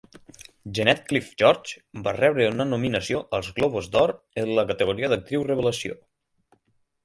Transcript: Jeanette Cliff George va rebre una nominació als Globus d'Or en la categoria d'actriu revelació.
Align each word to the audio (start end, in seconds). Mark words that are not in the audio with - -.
Jeanette 0.77 1.03
Cliff 1.11 1.27
George 1.41 2.01
va 2.07 2.15
rebre 2.17 2.49
una 2.55 2.67
nominació 2.71 3.21
als 3.41 3.53
Globus 3.61 3.93
d'Or 3.99 4.17
en 4.45 4.53
la 4.57 4.67
categoria 4.75 5.15
d'actriu 5.15 5.49
revelació. 5.55 6.03